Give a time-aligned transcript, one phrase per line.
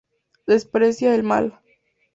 [0.47, 1.59] Desprecia el mal.